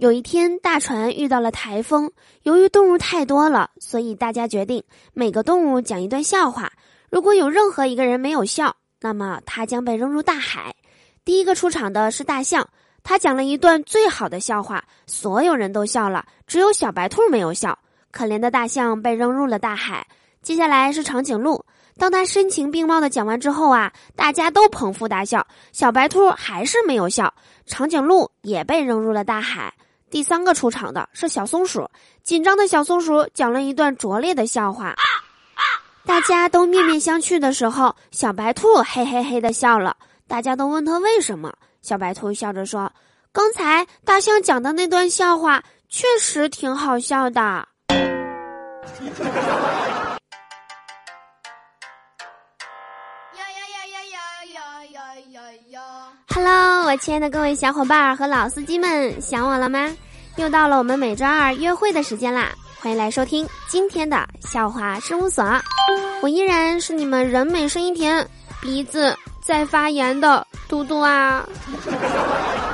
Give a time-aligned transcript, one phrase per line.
[0.00, 2.10] 有一天，大船遇到了台风。
[2.42, 6.72] 由于动物太多了，所以大家决定每个动物讲一段笑话。
[7.10, 10.74] 如果有任何一个人没有笑，那么他将被扔入大海。
[11.22, 12.66] 第一个出场的是大象，
[13.02, 17.78] 他讲了一段最好的笑话，所有人都笑了，只有小白兔没有笑。
[18.10, 20.06] 可怜的大象被扔入了大海。
[20.40, 21.62] 接下来是长颈鹿，
[21.98, 27.34] 当他声情并茂的讲完之后啊，大家都捧腹大笑，小白兔还是没有笑，
[27.66, 29.74] 长颈鹿也被扔入了大海。
[30.10, 31.88] 第三个出场的是小松鼠，
[32.24, 34.94] 紧张的小松鼠讲了一段拙劣的笑话，
[36.04, 39.96] 大家都面面相觑的时候，小白兔嘿嘿嘿的笑了。
[40.26, 42.92] 大家都问他为什么，小白兔笑着说
[43.32, 47.68] ：“刚才大象讲的那段笑话确实挺好笑的。”
[56.32, 59.94] Hello，我亲爱的各位小伙伴和老司机们，想我了吗？
[60.36, 62.50] 又到了我们每周二约会的时间啦！
[62.80, 65.44] 欢迎来收听今天的笑话事务所，
[66.22, 68.26] 我依然是你们人美声音甜、
[68.60, 69.14] 鼻子
[69.44, 71.46] 在发炎的嘟嘟啊！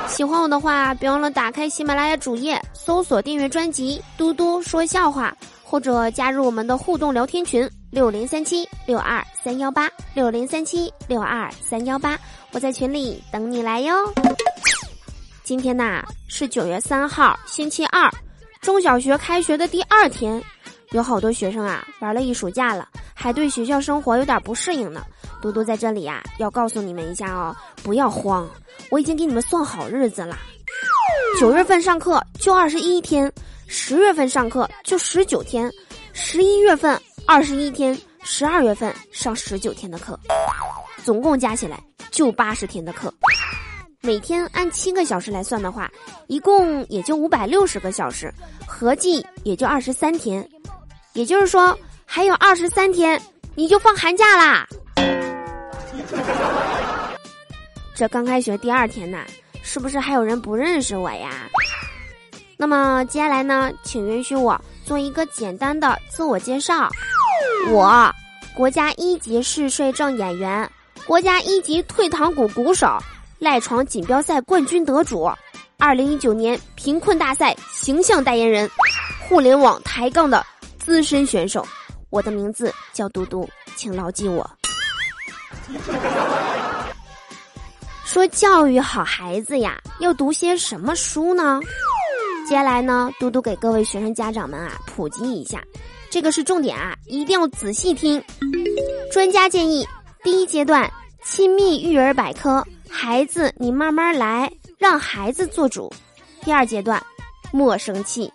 [0.06, 5.34] 喜欢我的话，别忘了打开喜马拉雅主页，搜索订阅专辑《嘟嘟说笑话》，
[5.64, 12.16] 或者加入我们的互动聊天群六零三七六二三幺八六零三七六二三幺八，
[12.52, 13.92] 我在群里等你来哟。
[15.46, 18.10] 今天呐是九月三号，星期二，
[18.60, 20.42] 中小学开学的第二天，
[20.90, 25.04] 有好多学生啊玩了一暑假了，还对学校生活有点不适应呢。
[25.40, 28.50] 嘟嘟在这里呀，要告诉你们一下哦，不要慌，
[28.90, 30.36] 我已经给你们算好日子了。
[31.38, 33.32] 九月份上课就二十一天，
[33.68, 35.70] 十月份上课就十九天，
[36.12, 40.18] 十一月份二十一天，十二月份上十九天的课，
[41.04, 41.80] 总共加起来
[42.10, 43.14] 就八十天的课。
[44.06, 45.90] 每天按七个小时来算的话，
[46.28, 48.32] 一共也就五百六十个小时，
[48.64, 50.48] 合计也就二十三天。
[51.14, 53.20] 也就是说，还有二十三天
[53.56, 54.64] 你就放寒假啦。
[57.96, 59.24] 这刚开学第二天呢，
[59.60, 61.48] 是不是还有人不认识我呀？
[62.56, 66.88] 那么接下来呢，请允许我做一个简单的自我介绍。
[67.70, 68.08] 我，
[68.54, 70.70] 国家一级嗜睡症演员，
[71.06, 72.96] 国家一级退堂鼓鼓手。
[73.38, 75.30] 赖床锦标赛冠军得主，
[75.78, 78.68] 二零一九年贫困大赛形象代言人，
[79.28, 80.44] 互联网抬杠的
[80.78, 81.66] 资深选手，
[82.08, 84.50] 我的名字叫嘟嘟，请牢记我。
[88.06, 91.60] 说教育好孩子呀，要读些什么书呢？
[92.48, 95.62] 接下来呢，嘟嘟给各位学生家长们啊普及一下，
[96.08, 98.22] 这个是重点啊，一定要仔细听。
[99.12, 99.86] 专家建议，
[100.22, 100.90] 第一阶段
[101.22, 102.66] 亲密育儿百科。
[102.88, 105.92] 孩子，你慢慢来，让孩子做主。
[106.42, 107.02] 第二阶段，
[107.52, 108.32] 莫生气。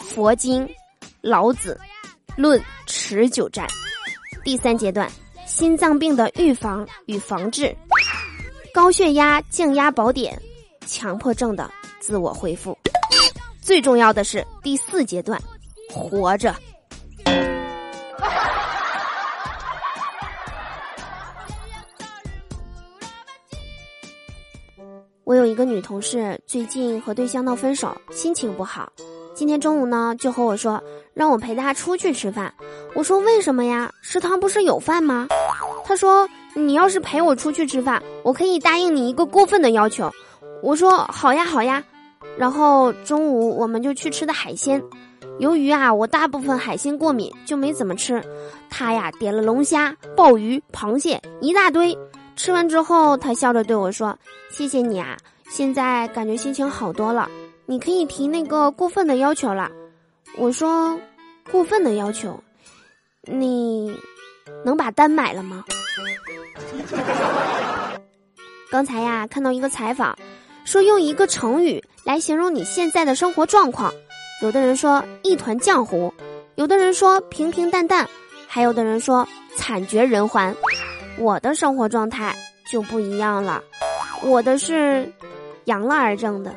[0.00, 0.68] 佛经，
[1.20, 1.78] 老子，
[2.36, 3.66] 论持久战。
[4.44, 5.10] 第三阶段，
[5.46, 7.76] 心脏病的预防与防治。
[8.72, 10.40] 高血压降压宝典，
[10.86, 12.76] 强迫症的自我恢复。
[13.60, 15.40] 最重要的是第四阶段，
[15.92, 16.54] 活着。
[25.30, 28.92] 我有一个女同事，最近和对象闹分手，心情不好。
[29.32, 30.82] 今天中午呢，就和我说
[31.14, 32.52] 让我陪她出去吃饭。
[32.94, 33.92] 我说为什么呀？
[34.02, 35.28] 食堂不是有饭吗？
[35.84, 40.10] 她说你要是陪我出去吃饭，我可以答应你一个过分的要求。
[40.64, 41.80] 我说好呀好呀。
[42.36, 44.82] 然后中午我们就去吃的海鲜。
[45.38, 48.20] 由于啊我大部分海鲜过敏，就没怎么吃。
[48.68, 51.96] 她呀点了龙虾、鲍鱼、螃蟹一大堆。
[52.36, 54.18] 吃完之后，他笑着对我说
[54.50, 55.16] ：“谢谢你啊，
[55.48, 57.30] 现在感觉心情好多了。
[57.66, 59.70] 你可以提那个过分的要求了。”
[60.38, 60.98] 我说
[61.50, 62.42] ：“过分的要求，
[63.22, 63.94] 你
[64.64, 65.64] 能把单买了吗？”
[68.70, 70.16] 刚才呀，看到一个采访，
[70.64, 73.92] 说用一个成语来形容你现在的生活状况，
[74.42, 76.14] 有的人说一团浆糊，
[76.54, 78.08] 有的人说平平淡淡，
[78.46, 79.26] 还有的人说
[79.56, 80.54] 惨绝人寰。
[81.20, 82.34] 我的生活状态
[82.72, 83.62] 就不一样了，
[84.22, 85.12] 我的是
[85.66, 86.54] 阳了而正的。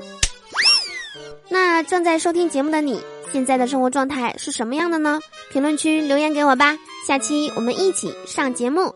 [1.49, 5.19] 那正在收听节目的你，现在的生活状态是什么样的呢？
[5.51, 8.95] 评论区留言给我吧，下期我们一起上节目。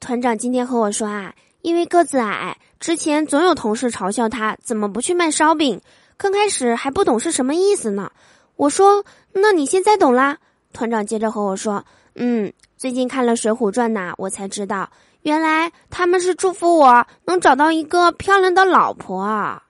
[0.00, 5.78] 团长今天和我说啊，因为个子矮，之前总有同事嘲笑他怎么不去卖烧饼，
[6.16, 8.10] 刚开始还不懂是什么意思呢。
[8.56, 10.38] 我说，那你现在懂啦。
[10.74, 11.82] 团长接着和我说。
[12.16, 14.88] 嗯，最近看了《水浒传》呐，我才知道
[15.22, 19.62] 原来他们是祝福我能找到一个漂亮的老婆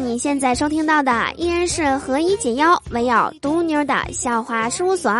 [0.00, 5.12] 你现在收听到的依然是何以解忧，唯有嘟妞的笑话事务所。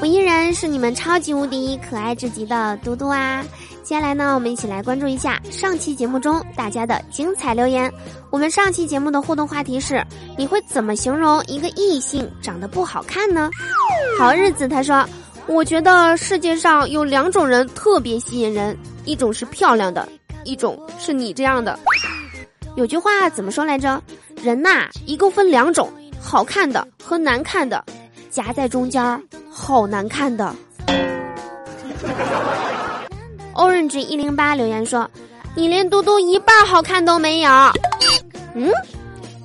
[0.00, 3.42] 我依然是你们超级无敌可爱至极的嘟嘟啊！
[3.82, 7.92] 接下来呢，我们一起来关注一下上期节目中大家的精彩留言。
[8.30, 10.04] 我们上期节目的互动话题是：
[10.36, 13.50] 你会怎么形容一个异性长得不好看呢？
[14.18, 15.06] 好日子他说
[15.46, 20.06] ：“我觉得世界上有两种人特别吸引人，一种是漂亮的，
[20.44, 21.78] 一种是你这样的。”
[22.74, 24.02] 有句话怎么说来着？
[24.42, 27.84] 人呐，一共分两种，好看的和难看的，
[28.30, 29.20] 夹在中间儿
[29.50, 30.54] 好难看的。
[33.54, 35.08] Orange 一零八留言说
[35.54, 37.50] ：“你连嘟嘟一半好看都没有。”
[38.54, 38.70] 嗯，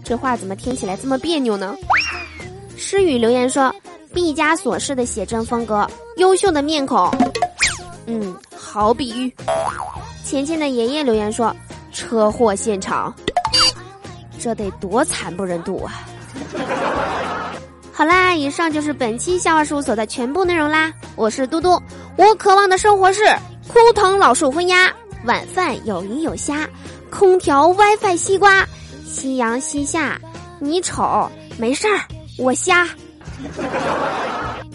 [0.06, 1.76] 这话怎么听起来这么别扭呢？
[2.78, 3.76] 诗雨留言说
[4.14, 5.86] ：“毕加索式的写真风格，
[6.16, 7.12] 优秀的面孔。”
[8.08, 9.36] 嗯，好比喻。
[10.24, 11.54] 钱钱的爷爷留言说。
[11.98, 13.12] 车祸现场，
[14.40, 16.08] 这得多惨不忍睹啊！
[17.92, 20.94] 好啦，以上就是本期笑话事务所的全部内容啦。
[21.16, 21.82] 我是嘟嘟，
[22.16, 23.24] 我渴望的生活是
[23.68, 24.94] 枯藤老树昏鸦，
[25.26, 26.70] 晚饭有鱼有虾，
[27.10, 28.64] 空调 WiFi 西瓜，
[29.04, 30.22] 夕阳西下，
[30.60, 31.28] 你丑
[31.58, 32.00] 没事儿，
[32.38, 32.88] 我瞎。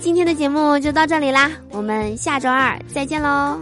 [0.00, 3.60] 今天的节目就到这里啦，我们下周二再见喽。